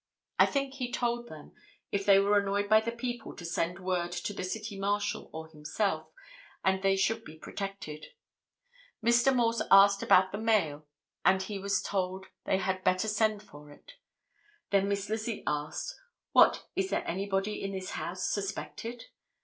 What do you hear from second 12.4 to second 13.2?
they had better